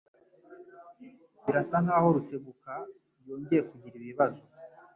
[1.43, 2.73] Birasa nkaho Rutebuka
[3.27, 4.41] yongeye kugira ibibazo.